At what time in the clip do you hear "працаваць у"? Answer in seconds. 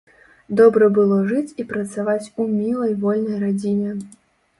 1.73-2.47